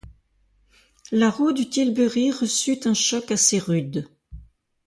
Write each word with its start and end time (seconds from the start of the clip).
La 1.11 1.29
roue 1.29 1.51
du 1.53 1.69
tilbury 1.69 2.31
reçut 2.31 2.87
un 2.87 2.95
choc 2.95 3.29
assez 3.29 3.59
rude. 3.59 4.07